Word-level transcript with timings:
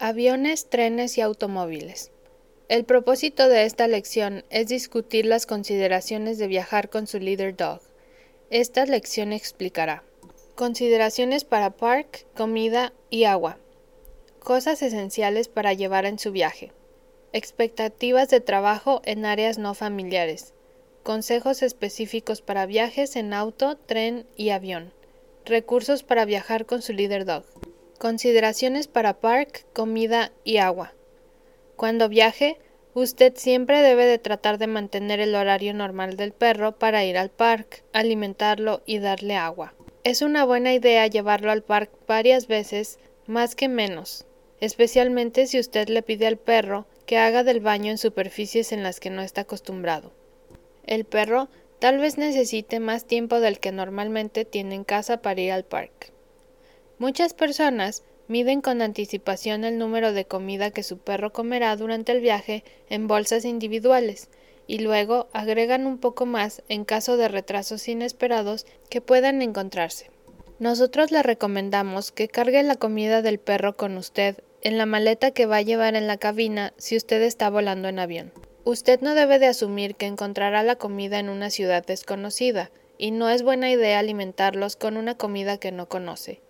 Aviones, 0.00 0.70
trenes 0.70 1.18
y 1.18 1.22
automóviles. 1.22 2.12
El 2.68 2.84
propósito 2.84 3.48
de 3.48 3.64
esta 3.64 3.88
lección 3.88 4.44
es 4.48 4.68
discutir 4.68 5.26
las 5.26 5.44
consideraciones 5.44 6.38
de 6.38 6.46
viajar 6.46 6.88
con 6.88 7.08
su 7.08 7.18
leader 7.18 7.56
dog. 7.56 7.80
Esta 8.48 8.86
lección 8.86 9.32
explicará 9.32 10.04
consideraciones 10.54 11.42
para 11.42 11.70
park, 11.70 12.26
comida 12.36 12.92
y 13.10 13.24
agua, 13.24 13.58
cosas 14.38 14.82
esenciales 14.82 15.48
para 15.48 15.72
llevar 15.72 16.06
en 16.06 16.20
su 16.20 16.30
viaje, 16.30 16.70
expectativas 17.32 18.28
de 18.28 18.40
trabajo 18.40 19.02
en 19.04 19.26
áreas 19.26 19.58
no 19.58 19.74
familiares, 19.74 20.54
consejos 21.02 21.60
específicos 21.60 22.40
para 22.40 22.66
viajes 22.66 23.16
en 23.16 23.32
auto, 23.32 23.76
tren 23.76 24.26
y 24.36 24.50
avión, 24.50 24.92
recursos 25.44 26.04
para 26.04 26.24
viajar 26.24 26.66
con 26.66 26.82
su 26.82 26.92
leader 26.92 27.24
dog. 27.24 27.44
Consideraciones 27.98 28.86
para 28.86 29.18
park, 29.18 29.66
comida 29.72 30.30
y 30.44 30.58
agua. 30.58 30.94
Cuando 31.74 32.08
viaje, 32.08 32.56
usted 32.94 33.32
siempre 33.34 33.82
debe 33.82 34.06
de 34.06 34.18
tratar 34.18 34.58
de 34.58 34.68
mantener 34.68 35.18
el 35.18 35.34
horario 35.34 35.74
normal 35.74 36.16
del 36.16 36.30
perro 36.30 36.78
para 36.78 37.04
ir 37.04 37.18
al 37.18 37.30
park, 37.30 37.82
alimentarlo 37.92 38.82
y 38.86 39.00
darle 39.00 39.34
agua. 39.34 39.74
Es 40.04 40.22
una 40.22 40.44
buena 40.44 40.72
idea 40.74 41.08
llevarlo 41.08 41.50
al 41.50 41.64
park 41.64 41.90
varias 42.06 42.46
veces, 42.46 43.00
más 43.26 43.56
que 43.56 43.66
menos, 43.66 44.26
especialmente 44.60 45.48
si 45.48 45.58
usted 45.58 45.88
le 45.88 46.02
pide 46.02 46.28
al 46.28 46.36
perro 46.36 46.86
que 47.04 47.18
haga 47.18 47.42
del 47.42 47.58
baño 47.58 47.90
en 47.90 47.98
superficies 47.98 48.70
en 48.70 48.84
las 48.84 49.00
que 49.00 49.10
no 49.10 49.22
está 49.22 49.40
acostumbrado. 49.40 50.12
El 50.86 51.04
perro 51.04 51.48
tal 51.80 51.98
vez 51.98 52.16
necesite 52.16 52.78
más 52.78 53.06
tiempo 53.06 53.40
del 53.40 53.58
que 53.58 53.72
normalmente 53.72 54.44
tiene 54.44 54.76
en 54.76 54.84
casa 54.84 55.20
para 55.20 55.40
ir 55.40 55.50
al 55.50 55.64
park. 55.64 56.12
Muchas 56.98 57.32
personas 57.32 58.02
miden 58.26 58.60
con 58.60 58.82
anticipación 58.82 59.64
el 59.64 59.78
número 59.78 60.12
de 60.12 60.24
comida 60.24 60.72
que 60.72 60.82
su 60.82 60.98
perro 60.98 61.32
comerá 61.32 61.76
durante 61.76 62.10
el 62.10 62.20
viaje 62.20 62.64
en 62.90 63.06
bolsas 63.06 63.44
individuales 63.44 64.28
y 64.66 64.80
luego 64.80 65.28
agregan 65.32 65.86
un 65.86 65.98
poco 65.98 66.26
más 66.26 66.62
en 66.68 66.84
caso 66.84 67.16
de 67.16 67.28
retrasos 67.28 67.86
inesperados 67.86 68.66
que 68.90 69.00
puedan 69.00 69.42
encontrarse. 69.42 70.10
Nosotros 70.58 71.12
le 71.12 71.22
recomendamos 71.22 72.10
que 72.10 72.26
cargue 72.26 72.64
la 72.64 72.74
comida 72.74 73.22
del 73.22 73.38
perro 73.38 73.76
con 73.76 73.96
usted 73.96 74.42
en 74.62 74.76
la 74.76 74.84
maleta 74.84 75.30
que 75.30 75.46
va 75.46 75.58
a 75.58 75.62
llevar 75.62 75.94
en 75.94 76.08
la 76.08 76.16
cabina 76.16 76.72
si 76.78 76.96
usted 76.96 77.22
está 77.22 77.48
volando 77.48 77.86
en 77.86 78.00
avión. 78.00 78.32
Usted 78.64 79.00
no 79.00 79.14
debe 79.14 79.38
de 79.38 79.46
asumir 79.46 79.94
que 79.94 80.06
encontrará 80.06 80.64
la 80.64 80.74
comida 80.74 81.20
en 81.20 81.28
una 81.28 81.50
ciudad 81.50 81.86
desconocida, 81.86 82.72
y 82.98 83.12
no 83.12 83.30
es 83.30 83.44
buena 83.44 83.70
idea 83.70 84.00
alimentarlos 84.00 84.74
con 84.74 84.96
una 84.96 85.16
comida 85.16 85.58
que 85.58 85.70
no 85.70 85.88
conoce. 85.88 86.40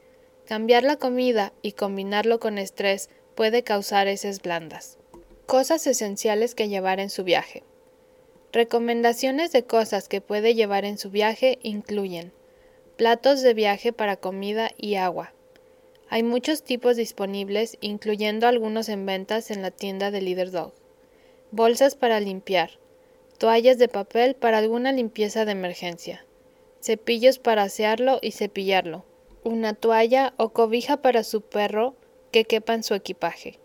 Cambiar 0.49 0.83
la 0.83 0.97
comida 0.97 1.53
y 1.61 1.73
combinarlo 1.73 2.41
con 2.41 2.57
estrés 2.57 3.11
puede 3.35 3.65
causar 3.65 4.09
heces 4.09 4.41
blandas. 4.41 4.97
Cosas 5.45 5.87
esenciales 5.87 6.55
que 6.55 6.71
llevar 6.71 7.01
en 7.01 7.11
su 7.11 7.23
viaje. 7.23 7.65
Recomendaciones 8.51 9.53
de 9.53 9.65
cosas 9.65 10.09
que 10.09 10.23
puede 10.23 10.55
llevar 10.55 10.87
en 10.87 10.97
su 10.97 11.11
viaje 11.11 11.59
incluyen 11.63 12.33
platos 12.97 13.43
de 13.43 13.53
viaje 13.53 13.93
para 13.93 14.17
comida 14.17 14.71
y 14.79 14.95
agua. 14.95 15.35
Hay 16.09 16.23
muchos 16.23 16.63
tipos 16.63 16.97
disponibles, 16.97 17.77
incluyendo 17.83 18.47
algunos 18.47 18.89
en 18.89 19.05
ventas 19.05 19.51
en 19.51 19.61
la 19.61 19.71
tienda 19.71 20.11
de 20.11 20.23
Leader 20.23 20.51
Dog. 20.51 20.73
Bolsas 21.51 21.95
para 21.95 22.21
limpiar. 22.21 22.71
Toallas 23.37 23.77
de 23.77 23.89
papel 23.89 24.35
para 24.35 24.57
alguna 24.57 24.93
limpieza 24.93 25.45
de 25.45 25.53
emergencia. 25.53 26.25
Cepillos 26.81 27.39
para 27.39 27.65
asearlo 27.65 28.19
y 28.23 28.33
cepillarlo 28.33 29.05
una 29.49 29.75
toalla 29.75 30.35
o 30.37 30.51
cobija 30.51 30.99
para 30.99 31.25
su 31.25 31.41
perro 31.41 31.97
que 32.31 32.45
quepa 32.45 32.75
en 32.75 32.83
su 32.83 32.95
equipaje. 32.95 33.59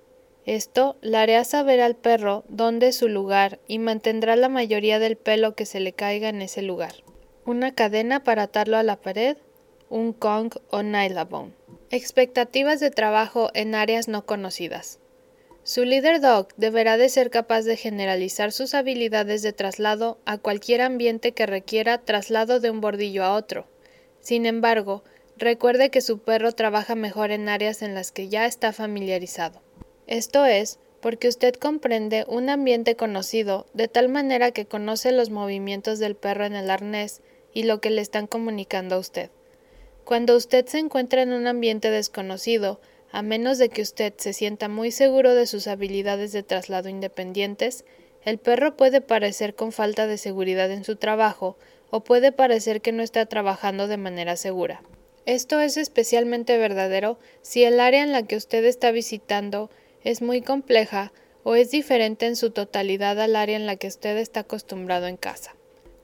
Esto 0.46 0.98
le 1.02 1.18
hará 1.18 1.44
saber 1.44 1.82
al 1.82 1.96
perro 1.96 2.44
dónde 2.48 2.88
es 2.88 2.96
su 2.96 3.08
lugar 3.08 3.60
y 3.68 3.80
mantendrá 3.80 4.36
la 4.36 4.50
mayoría 4.50 5.00
del 5.00 5.18
pelo 5.18 5.56
que 5.56 5.66
se 5.66 5.80
le 5.80 5.94
caiga 5.94 6.30
en 6.30 6.42
ese 6.42 6.62
lugar. 6.62 6.96
Una 7.46 7.74
cadena 7.76 8.24
para 8.24 8.44
atarlo 8.44 8.78
a 8.78 8.84
la 8.84 8.96
pared, 8.96 9.38
un 9.90 10.14
Kong 10.14 10.54
o 10.70 10.84
nylabone. 10.84 11.54
Expectativas 11.92 12.80
de 12.80 12.90
trabajo 12.90 13.52
en 13.54 13.76
áreas 13.76 14.08
no 14.08 14.26
conocidas. 14.26 15.00
Su 15.64 15.86
líder 15.86 16.20
dog 16.20 16.48
deberá 16.58 16.98
de 16.98 17.08
ser 17.08 17.30
capaz 17.30 17.62
de 17.62 17.78
generalizar 17.78 18.52
sus 18.52 18.74
habilidades 18.74 19.42
de 19.44 19.54
traslado 19.54 20.18
a 20.26 20.38
cualquier 20.38 20.82
ambiente 20.82 21.34
que 21.34 21.46
requiera 21.46 22.00
traslado 22.00 22.60
de 22.60 22.70
un 22.70 22.82
bordillo 22.82 23.24
a 23.24 23.34
otro. 23.34 23.68
Sin 24.20 24.46
embargo, 24.46 25.04
Recuerde 25.38 25.90
que 25.90 26.02
su 26.02 26.20
perro 26.20 26.52
trabaja 26.52 26.96
mejor 26.96 27.32
en 27.32 27.50
áreas 27.50 27.82
en 27.82 27.96
las 27.96 28.12
que 28.12 28.30
ya 28.30 28.46
está 28.46 28.72
familiarizado. 28.72 29.62
Esto 30.06 30.46
es, 30.46 30.80
porque 31.02 31.28
usted 31.28 31.56
comprende 31.56 32.24
un 32.28 32.50
ambiente 32.50 32.96
conocido 32.96 33.66
de 33.74 33.88
tal 33.88 34.10
manera 34.10 34.52
que 34.52 34.66
conoce 34.66 35.12
los 35.12 35.32
movimientos 35.32 36.00
del 36.00 36.16
perro 36.16 36.46
en 36.46 36.56
el 36.56 36.70
arnés 36.70 37.22
y 37.54 37.64
lo 37.64 37.82
que 37.82 37.90
le 37.90 38.02
están 38.02 38.28
comunicando 38.28 38.96
a 38.96 39.00
usted. 39.00 39.32
Cuando 40.06 40.36
usted 40.36 40.66
se 40.68 40.80
encuentra 40.80 41.22
en 41.22 41.34
un 41.34 41.48
ambiente 41.48 41.90
desconocido, 41.90 42.80
a 43.12 43.22
menos 43.22 43.58
de 43.58 43.70
que 43.70 43.82
usted 43.82 44.14
se 44.18 44.34
sienta 44.34 44.70
muy 44.70 44.92
seguro 44.92 45.34
de 45.36 45.48
sus 45.48 45.68
habilidades 45.68 46.32
de 46.32 46.44
traslado 46.44 46.90
independientes, 46.90 47.86
el 48.24 48.38
perro 48.38 48.78
puede 48.78 49.02
parecer 49.02 49.56
con 49.56 49.72
falta 49.72 50.08
de 50.08 50.18
seguridad 50.18 50.72
en 50.72 50.84
su 50.84 50.96
trabajo 50.96 51.58
o 51.90 52.04
puede 52.04 52.32
parecer 52.32 52.82
que 52.82 52.92
no 52.92 53.04
está 53.04 53.26
trabajando 53.26 53.88
de 53.88 53.98
manera 53.98 54.36
segura. 54.36 54.82
Esto 55.26 55.62
es 55.62 55.78
especialmente 55.78 56.58
verdadero 56.58 57.18
si 57.42 57.64
el 57.64 57.80
área 57.80 58.04
en 58.04 58.12
la 58.12 58.24
que 58.24 58.36
usted 58.36 58.66
está 58.66 58.92
visitando 58.92 59.70
es 60.04 60.22
muy 60.22 60.42
compleja 60.42 61.14
o 61.44 61.56
es 61.56 61.72
diferente 61.72 62.26
en 62.26 62.36
su 62.36 62.52
totalidad 62.52 63.20
al 63.22 63.38
área 63.38 63.56
en 63.56 63.66
la 63.66 63.78
que 63.78 63.88
usted 63.88 64.18
está 64.18 64.42
acostumbrado 64.42 65.08
en 65.08 65.16
casa. 65.16 65.56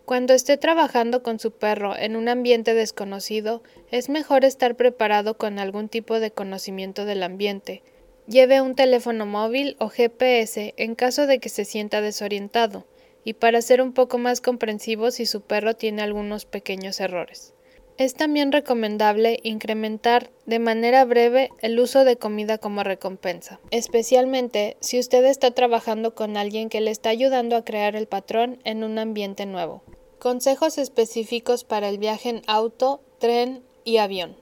Cuando 0.06 0.34
esté 0.34 0.58
trabajando 0.58 1.22
con 1.22 1.38
su 1.38 1.52
perro 1.52 1.96
en 1.96 2.16
un 2.16 2.30
ambiente 2.30 2.74
desconocido, 2.74 3.62
es 3.92 4.10
mejor 4.10 4.46
estar 4.46 4.76
preparado 4.76 5.38
con 5.38 5.60
algún 5.60 5.90
tipo 5.90 6.20
de 6.20 6.32
conocimiento 6.32 7.06
del 7.06 7.22
ambiente. 7.22 7.84
Lleve 8.28 8.62
un 8.62 8.74
teléfono 8.74 9.26
móvil 9.26 9.76
o 9.80 9.90
GPS 9.90 10.74
en 10.78 10.96
caso 10.96 11.28
de 11.28 11.40
que 11.40 11.50
se 11.50 11.66
sienta 11.66 12.02
desorientado, 12.02 12.88
y 13.24 13.34
para 13.34 13.62
ser 13.62 13.82
un 13.82 13.94
poco 13.94 14.18
más 14.18 14.42
comprensivo 14.42 15.12
si 15.12 15.26
su 15.26 15.42
perro 15.42 15.76
tiene 15.76 16.02
algunos 16.02 16.46
pequeños 16.46 17.00
errores. 17.00 17.54
Es 18.00 18.14
también 18.14 18.54
recomendable 18.54 19.42
incrementar 19.44 20.32
de 20.46 20.58
manera 20.58 21.04
breve 21.04 21.50
el 21.60 21.78
uso 21.82 22.06
de 22.06 22.16
comida 22.16 22.58
como 22.58 22.82
recompensa, 22.82 23.60
especialmente 23.72 24.78
si 24.80 24.98
usted 25.00 25.26
está 25.26 25.52
trabajando 25.52 26.16
con 26.16 26.38
alguien 26.38 26.70
que 26.70 26.80
le 26.80 26.92
está 26.92 27.10
ayudando 27.10 27.58
a 27.58 27.66
crear 27.66 27.98
el 27.98 28.08
patrón 28.08 28.62
en 28.64 28.86
un 28.86 29.00
ambiente 29.00 29.46
nuevo. 29.46 29.84
Consejos 30.18 30.78
específicos 30.78 31.66
para 31.66 31.90
el 31.90 31.98
viaje 31.98 32.30
en 32.30 32.42
auto, 32.48 33.02
tren 33.20 33.66
y 33.84 33.98
avión. 33.98 34.38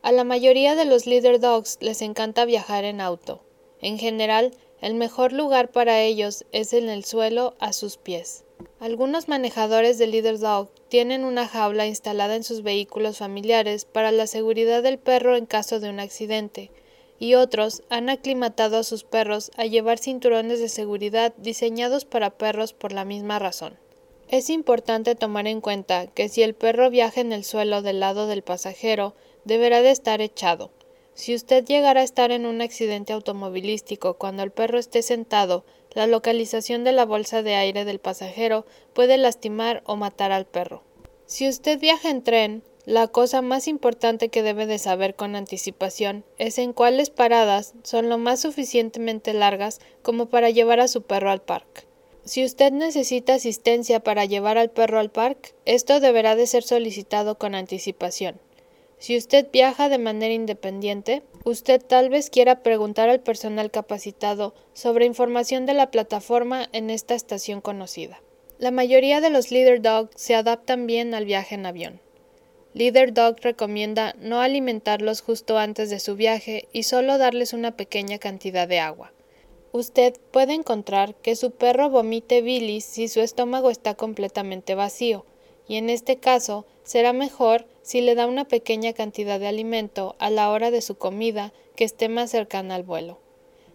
A 0.00 0.10
la 0.10 0.24
mayoría 0.24 0.74
de 0.74 0.86
los 0.86 1.04
leader 1.04 1.40
dogs 1.40 1.76
les 1.82 2.00
encanta 2.00 2.46
viajar 2.46 2.84
en 2.84 3.02
auto. 3.02 3.44
En 3.82 3.98
general, 3.98 4.52
el 4.80 4.94
mejor 4.94 5.34
lugar 5.34 5.72
para 5.72 6.00
ellos 6.00 6.46
es 6.52 6.72
en 6.72 6.88
el 6.88 7.04
suelo 7.04 7.54
a 7.60 7.74
sus 7.74 7.98
pies. 7.98 8.46
Algunos 8.80 9.28
manejadores 9.28 9.98
de 9.98 10.06
Leader 10.06 10.38
Dog 10.38 10.70
tienen 10.88 11.24
una 11.24 11.46
jaula 11.46 11.86
instalada 11.86 12.36
en 12.36 12.44
sus 12.44 12.62
vehículos 12.62 13.18
familiares 13.18 13.84
para 13.84 14.12
la 14.12 14.26
seguridad 14.26 14.82
del 14.82 14.98
perro 14.98 15.36
en 15.36 15.46
caso 15.46 15.80
de 15.80 15.88
un 15.88 16.00
accidente, 16.00 16.70
y 17.18 17.34
otros 17.34 17.82
han 17.88 18.08
aclimatado 18.08 18.78
a 18.78 18.82
sus 18.82 19.04
perros 19.04 19.52
a 19.56 19.66
llevar 19.66 19.98
cinturones 19.98 20.58
de 20.58 20.68
seguridad 20.68 21.32
diseñados 21.36 22.04
para 22.04 22.30
perros 22.30 22.72
por 22.72 22.92
la 22.92 23.04
misma 23.04 23.38
razón. 23.38 23.78
Es 24.28 24.50
importante 24.50 25.14
tomar 25.14 25.46
en 25.46 25.60
cuenta 25.60 26.06
que 26.06 26.28
si 26.28 26.42
el 26.42 26.54
perro 26.54 26.90
viaja 26.90 27.20
en 27.20 27.32
el 27.32 27.44
suelo 27.44 27.82
del 27.82 28.00
lado 28.00 28.26
del 28.26 28.42
pasajero, 28.42 29.14
deberá 29.44 29.82
de 29.82 29.90
estar 29.90 30.20
echado. 30.20 30.70
Si 31.14 31.34
usted 31.34 31.64
llegara 31.64 32.00
a 32.00 32.04
estar 32.04 32.32
en 32.32 32.46
un 32.46 32.62
accidente 32.62 33.12
automovilístico 33.12 34.14
cuando 34.14 34.42
el 34.42 34.50
perro 34.50 34.78
esté 34.78 35.02
sentado, 35.02 35.64
la 35.94 36.06
localización 36.06 36.84
de 36.84 36.92
la 36.92 37.04
bolsa 37.04 37.42
de 37.42 37.54
aire 37.54 37.84
del 37.84 37.98
pasajero 37.98 38.66
puede 38.92 39.18
lastimar 39.18 39.82
o 39.86 39.96
matar 39.96 40.32
al 40.32 40.46
perro. 40.46 40.82
Si 41.26 41.48
usted 41.48 41.78
viaja 41.78 42.10
en 42.10 42.22
tren, 42.22 42.62
la 42.84 43.06
cosa 43.06 43.42
más 43.42 43.68
importante 43.68 44.28
que 44.28 44.42
debe 44.42 44.66
de 44.66 44.78
saber 44.78 45.14
con 45.14 45.36
anticipación 45.36 46.24
es 46.38 46.58
en 46.58 46.72
cuáles 46.72 47.10
paradas 47.10 47.74
son 47.84 48.08
lo 48.08 48.18
más 48.18 48.40
suficientemente 48.40 49.32
largas 49.34 49.80
como 50.02 50.26
para 50.26 50.50
llevar 50.50 50.80
a 50.80 50.88
su 50.88 51.02
perro 51.02 51.30
al 51.30 51.42
parque. 51.42 51.82
Si 52.24 52.44
usted 52.44 52.72
necesita 52.72 53.34
asistencia 53.34 54.00
para 54.00 54.24
llevar 54.24 54.58
al 54.58 54.70
perro 54.70 54.98
al 54.98 55.10
parque, 55.10 55.54
esto 55.64 56.00
deberá 56.00 56.36
de 56.36 56.46
ser 56.46 56.62
solicitado 56.62 57.38
con 57.38 57.54
anticipación. 57.54 58.40
Si 59.02 59.16
usted 59.16 59.48
viaja 59.52 59.88
de 59.88 59.98
manera 59.98 60.32
independiente, 60.32 61.24
usted 61.42 61.82
tal 61.84 62.08
vez 62.08 62.30
quiera 62.30 62.62
preguntar 62.62 63.08
al 63.08 63.18
personal 63.18 63.72
capacitado 63.72 64.54
sobre 64.74 65.06
información 65.06 65.66
de 65.66 65.74
la 65.74 65.90
plataforma 65.90 66.68
en 66.72 66.88
esta 66.88 67.16
estación 67.16 67.60
conocida. 67.60 68.22
La 68.60 68.70
mayoría 68.70 69.20
de 69.20 69.28
los 69.28 69.50
leader 69.50 69.82
dogs 69.82 70.12
se 70.14 70.36
adaptan 70.36 70.86
bien 70.86 71.14
al 71.14 71.24
viaje 71.24 71.56
en 71.56 71.66
avión. 71.66 72.00
Leader 72.74 73.12
Dog 73.12 73.40
recomienda 73.40 74.14
no 74.20 74.40
alimentarlos 74.40 75.20
justo 75.20 75.58
antes 75.58 75.90
de 75.90 75.98
su 75.98 76.14
viaje 76.14 76.68
y 76.72 76.84
solo 76.84 77.18
darles 77.18 77.54
una 77.54 77.72
pequeña 77.72 78.18
cantidad 78.18 78.68
de 78.68 78.78
agua. 78.78 79.12
Usted 79.72 80.14
puede 80.30 80.54
encontrar 80.54 81.16
que 81.16 81.34
su 81.34 81.50
perro 81.50 81.90
vomite 81.90 82.40
bilis 82.40 82.84
si 82.84 83.08
su 83.08 83.20
estómago 83.20 83.68
está 83.68 83.96
completamente 83.96 84.76
vacío, 84.76 85.26
y 85.72 85.76
en 85.76 85.88
este 85.88 86.18
caso 86.18 86.66
será 86.84 87.14
mejor 87.14 87.64
si 87.80 88.02
le 88.02 88.14
da 88.14 88.26
una 88.26 88.44
pequeña 88.44 88.92
cantidad 88.92 89.40
de 89.40 89.46
alimento 89.46 90.16
a 90.18 90.28
la 90.28 90.50
hora 90.50 90.70
de 90.70 90.82
su 90.82 90.96
comida 90.96 91.54
que 91.76 91.84
esté 91.84 92.10
más 92.10 92.30
cercana 92.30 92.74
al 92.74 92.82
vuelo. 92.82 93.16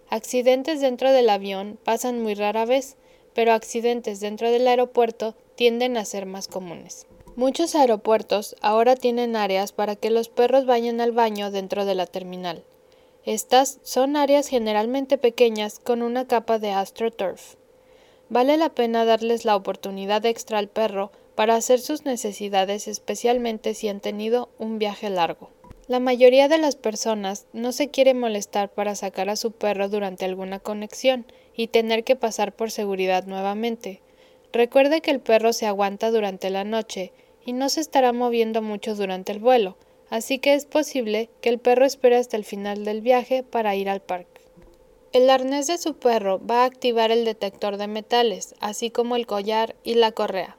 Accidentes 0.08 0.80
dentro 0.80 1.12
del 1.12 1.28
avión 1.28 1.80
pasan 1.84 2.22
muy 2.22 2.36
rara 2.36 2.66
vez, 2.66 2.98
pero 3.34 3.52
accidentes 3.52 4.20
dentro 4.20 4.52
del 4.52 4.68
aeropuerto 4.68 5.34
tienden 5.56 5.98
a 5.98 6.06
ser 6.06 6.28
más 6.28 6.48
comunes. 6.48 7.08
Muchos 7.36 7.74
aeropuertos 7.74 8.56
ahora 8.62 8.96
tienen 8.96 9.36
áreas 9.36 9.72
para 9.72 9.96
que 9.96 10.12
los 10.12 10.30
perros 10.30 10.68
vayan 10.68 11.02
al 11.02 11.14
baño 11.14 11.50
dentro 11.50 11.84
de 11.84 11.96
la 11.96 12.06
terminal. 12.06 12.64
Estas 13.26 13.80
son 13.82 14.18
áreas 14.18 14.50
generalmente 14.50 15.18
pequeñas 15.18 15.80
con 15.80 16.04
una 16.04 16.28
capa 16.28 16.60
de 16.60 16.70
astroturf. 16.70 17.56
Vale 18.30 18.58
la 18.58 18.70
pena 18.70 19.06
darles 19.06 19.46
la 19.46 19.56
oportunidad 19.56 20.26
extra 20.26 20.58
al 20.60 20.68
perro 20.68 21.12
para 21.36 21.56
hacer 21.56 21.80
sus 21.80 22.04
necesidades 22.04 22.88
especialmente 22.88 23.74
si 23.74 23.88
han 23.88 24.02
tenido 24.02 24.50
un 24.58 24.80
viaje 24.80 25.10
largo. 25.10 25.50
La 25.88 26.02
mayoría 26.02 26.50
de 26.50 26.58
las 26.58 26.76
personas 26.76 27.46
no 27.54 27.72
se 27.72 27.90
quiere 27.90 28.14
molestar 28.14 28.70
para 28.70 28.96
sacar 28.96 29.30
a 29.30 29.38
su 29.38 29.54
perro 29.54 29.88
durante 29.88 30.26
alguna 30.26 30.60
conexión 30.60 31.26
y 31.56 31.68
tener 31.68 32.04
que 32.04 32.18
pasar 32.18 32.54
por 32.54 32.72
seguridad 32.72 33.26
nuevamente. 33.26 34.02
Recuerde 34.52 35.00
que 35.00 35.12
el 35.12 35.22
perro 35.22 35.54
se 35.54 35.66
aguanta 35.66 36.12
durante 36.12 36.50
la 36.50 36.66
noche 36.66 37.14
y 37.46 37.54
no 37.54 37.70
se 37.70 37.80
estará 37.80 38.12
moviendo 38.12 38.62
mucho 38.62 38.96
durante 38.96 39.32
el 39.32 39.40
vuelo, 39.40 39.78
así 40.10 40.40
que 40.40 40.56
es 40.56 40.66
posible 40.66 41.30
que 41.40 41.48
el 41.48 41.60
perro 41.60 41.86
espere 41.86 42.18
hasta 42.18 42.36
el 42.36 42.44
final 42.44 42.84
del 42.84 43.00
viaje 43.00 43.44
para 43.44 43.74
ir 43.76 43.90
al 43.90 44.02
parque. 44.02 44.37
El 45.14 45.30
arnés 45.30 45.68
de 45.68 45.78
su 45.78 45.96
perro 45.96 46.40
va 46.46 46.64
a 46.64 46.66
activar 46.66 47.12
el 47.12 47.24
detector 47.24 47.78
de 47.78 47.88
metales, 47.88 48.56
así 48.60 48.90
como 48.90 49.16
el 49.16 49.26
collar 49.26 49.76
y 49.84 49.94
la 49.94 50.12
correa. 50.12 50.58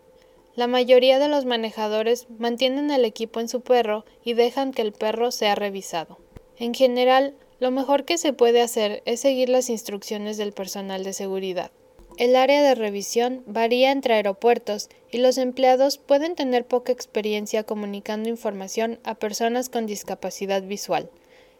La 0.54 0.66
mayoría 0.66 1.18
de 1.18 1.28
los 1.28 1.44
manejadores 1.44 2.26
mantienen 2.38 2.90
el 2.90 3.04
equipo 3.04 3.40
en 3.40 3.48
su 3.48 3.60
perro 3.60 4.04
y 4.24 4.32
dejan 4.32 4.72
que 4.72 4.82
el 4.82 4.92
perro 4.92 5.30
sea 5.30 5.54
revisado. 5.54 6.18
En 6.58 6.74
general, 6.74 7.34
lo 7.60 7.70
mejor 7.70 8.04
que 8.04 8.18
se 8.18 8.32
puede 8.32 8.62
hacer 8.62 9.02
es 9.04 9.20
seguir 9.20 9.50
las 9.50 9.68
instrucciones 9.68 10.36
del 10.36 10.52
personal 10.52 11.04
de 11.04 11.12
seguridad. 11.12 11.70
El 12.16 12.34
área 12.34 12.62
de 12.62 12.74
revisión 12.74 13.44
varía 13.46 13.92
entre 13.92 14.14
aeropuertos 14.14 14.88
y 15.12 15.18
los 15.18 15.38
empleados 15.38 15.98
pueden 15.98 16.34
tener 16.34 16.66
poca 16.66 16.90
experiencia 16.90 17.62
comunicando 17.62 18.28
información 18.28 18.98
a 19.04 19.14
personas 19.14 19.68
con 19.68 19.86
discapacidad 19.86 20.62
visual. 20.62 21.10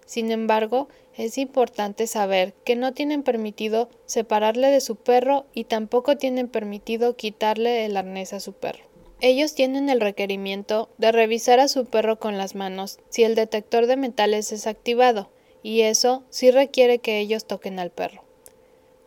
Sin 0.08 0.31
embargo, 0.32 0.88
es 1.19 1.37
importante 1.37 2.06
saber 2.06 2.55
que 2.64 2.76
no 2.76 2.94
tienen 2.94 3.22
permitido 3.22 3.90
separarle 4.06 4.69
de 4.69 4.81
su 4.81 4.96
perro 4.96 5.44
y 5.52 5.64
tampoco 5.64 6.16
tienen 6.16 6.49
permitido 6.49 7.14
quitarle 7.14 7.84
el 7.84 7.94
arnés 7.94 8.32
a 8.32 8.40
su 8.40 8.55
perro. 8.55 8.84
Ellos 9.20 9.55
tienen 9.55 9.90
el 9.90 10.00
requerimiento 10.00 10.88
de 10.96 11.12
revisar 11.12 11.60
a 11.60 11.69
su 11.69 11.84
perro 11.84 12.19
con 12.19 12.38
las 12.38 12.55
manos 12.55 12.99
si 13.10 13.22
el 13.25 13.34
detector 13.34 13.87
de 13.87 13.99
metales 13.99 14.50
es 14.50 14.66
activado, 14.66 15.28
y 15.62 15.82
eso 15.82 16.25
sí 16.31 16.50
requiere 16.50 17.00
que 17.00 17.19
ellos 17.19 17.44
toquen 17.44 17.78
al 17.78 17.90
perro. 17.90 18.25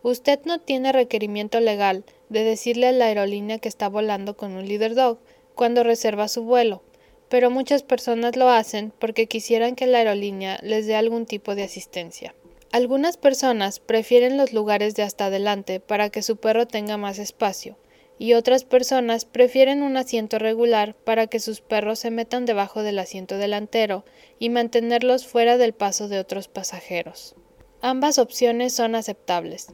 Usted 0.04 0.38
no 0.44 0.60
tiene 0.60 0.92
requerimiento 0.92 1.58
legal 1.58 2.04
de 2.28 2.44
decirle 2.44 2.86
a 2.86 2.92
la 2.92 3.06
aerolínea 3.06 3.58
que 3.58 3.68
está 3.68 3.88
volando 3.88 4.36
con 4.36 4.52
un 4.52 4.68
leader 4.68 4.94
dog 4.94 5.18
cuando 5.56 5.82
reserva 5.82 6.28
su 6.28 6.44
vuelo, 6.44 6.80
pero 7.32 7.48
muchas 7.48 7.82
personas 7.82 8.36
lo 8.36 8.50
hacen 8.50 8.92
porque 8.98 9.26
quisieran 9.26 9.74
que 9.74 9.86
la 9.86 9.96
aerolínea 9.96 10.58
les 10.62 10.86
dé 10.86 10.96
algún 10.96 11.24
tipo 11.24 11.54
de 11.54 11.62
asistencia. 11.62 12.34
Algunas 12.72 13.16
personas 13.16 13.80
prefieren 13.80 14.36
los 14.36 14.52
lugares 14.52 14.94
de 14.96 15.02
hasta 15.02 15.24
adelante 15.24 15.80
para 15.80 16.10
que 16.10 16.20
su 16.20 16.36
perro 16.36 16.66
tenga 16.66 16.98
más 16.98 17.18
espacio, 17.18 17.78
y 18.18 18.34
otras 18.34 18.64
personas 18.64 19.24
prefieren 19.24 19.82
un 19.82 19.96
asiento 19.96 20.38
regular 20.38 20.94
para 20.94 21.26
que 21.26 21.40
sus 21.40 21.62
perros 21.62 22.00
se 22.00 22.10
metan 22.10 22.44
debajo 22.44 22.82
del 22.82 22.98
asiento 22.98 23.38
delantero 23.38 24.04
y 24.38 24.50
mantenerlos 24.50 25.26
fuera 25.26 25.56
del 25.56 25.72
paso 25.72 26.08
de 26.08 26.18
otros 26.18 26.48
pasajeros. 26.48 27.34
Ambas 27.80 28.18
opciones 28.18 28.74
son 28.74 28.94
aceptables. 28.94 29.68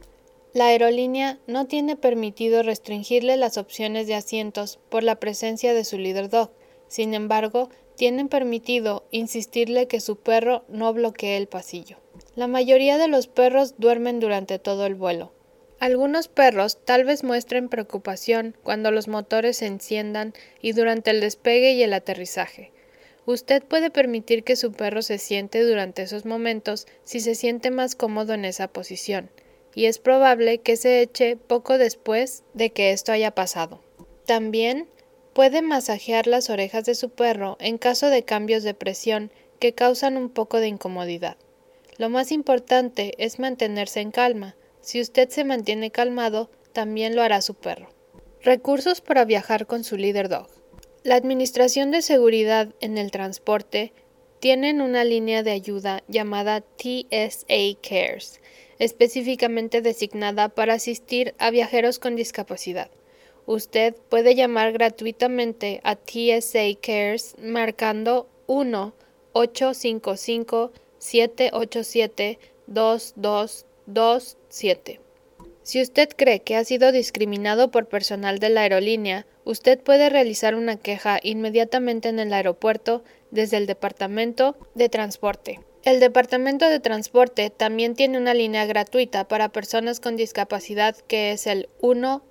La 0.55 0.67
aerolínea 0.67 1.41
no 1.49 1.67
tiene 1.67 1.97
permitido 1.97 2.63
restringirle 2.63 3.37
las 3.37 3.59
opciones 3.59 4.07
de 4.07 4.15
asientos 4.15 4.79
por 4.89 5.03
la 5.03 5.17
presencia 5.17 5.75
de 5.75 5.85
su 5.85 5.99
líder 5.99 6.29
dog. 6.29 6.53
Sin 6.89 7.15
embargo, 7.15 7.71
tienen 7.97 8.29
permitido 8.29 9.07
insistirle 9.11 9.87
que 9.87 10.01
su 10.01 10.17
perro 10.17 10.65
no 10.69 10.93
bloquee 10.93 11.37
el 11.37 11.49
pasillo. 11.49 11.99
La 12.35 12.47
mayoría 12.47 12.99
de 12.99 13.09
los 13.09 13.27
perros 13.27 13.75
duermen 13.79 14.21
durante 14.21 14.59
todo 14.59 14.87
el 14.87 14.95
vuelo. 14.95 15.33
Algunos 15.81 16.29
perros 16.29 16.85
tal 16.85 17.05
vez 17.05 17.23
muestren 17.23 17.69
preocupación 17.69 18.57
cuando 18.63 18.91
los 18.91 19.07
motores 19.07 19.59
se 19.59 19.67
enciendan 19.67 20.35
y 20.61 20.73
durante 20.73 21.11
el 21.11 21.21
despegue 21.21 21.73
y 21.73 21.83
el 21.83 21.93
aterrizaje. 21.93 22.73
Usted 23.27 23.63
puede 23.63 23.91
permitir 23.91 24.43
que 24.43 24.57
su 24.57 24.73
perro 24.73 25.03
se 25.03 25.19
siente 25.19 25.63
durante 25.63 26.03
esos 26.03 26.25
momentos 26.25 26.87
si 27.05 27.21
se 27.21 27.35
siente 27.35 27.71
más 27.71 27.95
cómodo 27.95 28.35
en 28.35 28.45
esa 28.45 28.69
posición 28.69 29.31
y 29.75 29.87
es 29.87 29.99
probable 29.99 30.59
que 30.59 30.77
se 30.77 31.03
eche 31.03 31.37
poco 31.37 31.79
después 31.79 32.43
de 32.55 32.71
que 32.71 32.91
esto 32.91 33.13
haya 33.13 33.31
pasado. 33.33 33.81
También 34.27 34.89
puede 35.39 35.63
masajear 35.63 36.27
las 36.27 36.51
orejas 36.51 36.85
de 36.85 36.97
su 36.97 37.11
perro 37.11 37.59
en 37.61 37.79
caso 37.79 38.11
de 38.11 38.25
cambios 38.25 38.65
de 38.65 38.75
presión 38.75 39.31
que 39.61 39.73
causan 39.73 40.17
un 40.17 40.31
poco 40.31 40.59
de 40.59 40.67
incomodidad. 40.67 41.37
Lo 41.97 42.11
más 42.11 42.33
importante 42.33 43.15
es 43.25 43.39
mantenerse 43.39 44.01
en 44.01 44.11
calma. 44.11 44.57
Si 44.81 45.01
usted 45.01 45.29
se 45.29 45.45
mantiene 45.45 45.93
calmado, 45.93 46.51
también 46.73 47.15
lo 47.15 47.23
hará 47.23 47.41
su 47.41 47.55
perro. 47.55 47.89
Recursos 48.43 49.01
para 49.01 49.25
viajar 49.25 49.69
con 49.69 49.85
su 49.85 49.97
líder 49.97 50.29
dog. 50.29 50.49
La 51.05 51.15
Administración 51.15 51.93
de 51.93 52.03
Seguridad 52.03 52.75
en 52.81 52.99
el 52.99 53.13
Transporte 53.13 53.93
tienen 54.41 54.81
una 54.81 55.05
línea 55.05 55.45
de 55.45 55.53
ayuda 55.53 56.03
llamada 56.09 56.63
TSA 56.63 57.79
Cares, 57.81 58.41
específicamente 58.81 59.83
designada 59.83 60.49
para 60.49 60.75
asistir 60.75 61.37
a 61.39 61.53
viajeros 61.53 62.01
con 62.01 62.17
discapacidad. 62.17 62.91
Usted 63.49 63.97
puede 64.11 64.35
llamar 64.35 64.73
gratuitamente 64.73 65.81
a 65.83 65.97
TSA 65.97 66.79
Cares 66.83 67.35
marcando 67.43 68.29
1 68.47 68.93
855 69.33 70.71
787 70.99 72.39
2227. 72.67 75.01
Si 75.63 75.81
usted 75.81 76.11
cree 76.15 76.41
que 76.41 76.57
ha 76.57 76.65
sido 76.65 76.93
discriminado 76.93 77.71
por 77.71 77.89
personal 77.89 78.39
de 78.39 78.51
la 78.51 78.61
aerolínea, 78.61 79.25
usted 79.45 79.81
puede 79.81 80.11
realizar 80.11 80.55
una 80.55 80.77
queja 80.77 81.19
inmediatamente 81.23 82.11
en 82.11 82.19
el 82.19 82.35
aeropuerto 82.35 83.03
desde 83.31 83.57
el 83.57 83.65
Departamento 83.65 84.59
de 84.75 84.91
Transporte. 84.91 85.61
El 85.85 86.01
Departamento 86.01 86.69
de 86.69 86.81
Transporte 86.81 87.49
también 87.49 87.95
tiene 87.95 88.19
una 88.19 88.35
línea 88.35 88.67
gratuita 88.67 89.27
para 89.27 89.49
personas 89.49 90.01
con 90.01 90.17
discapacidad 90.17 90.97
que 90.97 91.33
es 91.33 91.47
el 91.47 91.71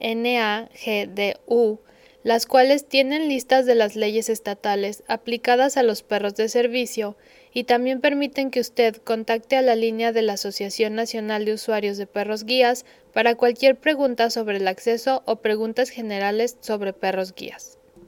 N-A-G-D-U, 0.00 1.80
las 2.22 2.46
cuales 2.46 2.88
tienen 2.88 3.28
listas 3.28 3.66
de 3.66 3.74
las 3.74 3.96
leyes 3.96 4.30
estatales 4.30 5.04
aplicadas 5.06 5.76
a 5.76 5.82
los 5.82 6.02
perros 6.02 6.36
de 6.36 6.48
servicio 6.48 7.18
y 7.52 7.64
también 7.64 8.00
permiten 8.00 8.50
que 8.50 8.60
usted 8.60 8.96
contacte 8.96 9.56
a 9.56 9.62
la 9.62 9.76
línea 9.76 10.12
de 10.12 10.22
la 10.22 10.32
Asociación 10.32 10.94
Nacional 10.94 11.44
de 11.44 11.52
Usuarios 11.52 11.98
de 11.98 12.06
Perros 12.06 12.44
Guías 12.44 12.86
para 13.12 13.34
cualquier 13.34 13.76
pregunta 13.76 14.30
sobre 14.30 14.56
el 14.56 14.66
acceso 14.66 15.22
o 15.26 15.36
preguntas 15.36 15.90
generales 15.90 16.56
sobre 16.62 16.94
perros 16.94 17.34
guías. 17.34 17.77